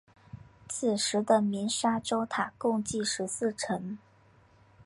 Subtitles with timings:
[0.67, 3.99] 此时的鸣沙洲塔共计十四层。